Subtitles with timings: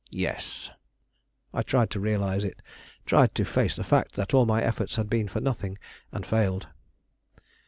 [0.09, 0.71] "Yes."
[1.53, 2.63] I tried to realize it;
[3.05, 5.77] tried to face the fact that all my efforts had been for nothing,
[6.11, 6.69] and failed.